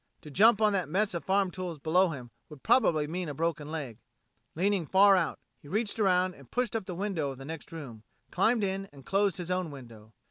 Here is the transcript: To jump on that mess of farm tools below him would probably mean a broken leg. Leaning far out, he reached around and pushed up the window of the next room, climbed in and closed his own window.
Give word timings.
To 0.21 0.31
jump 0.31 0.61
on 0.63 0.73
that 0.73 0.89
mess 0.89 1.13
of 1.13 1.23
farm 1.23 1.51
tools 1.51 1.77
below 1.77 2.09
him 2.09 2.31
would 2.49 2.63
probably 2.63 3.05
mean 3.05 3.29
a 3.29 3.35
broken 3.35 3.69
leg. 3.69 3.99
Leaning 4.55 4.87
far 4.87 5.15
out, 5.15 5.37
he 5.61 5.67
reached 5.67 5.99
around 5.99 6.33
and 6.33 6.49
pushed 6.49 6.75
up 6.75 6.87
the 6.87 6.95
window 6.95 7.29
of 7.29 7.37
the 7.37 7.45
next 7.45 7.71
room, 7.71 8.01
climbed 8.31 8.63
in 8.63 8.87
and 8.91 9.05
closed 9.05 9.37
his 9.37 9.51
own 9.51 9.69
window. 9.69 10.11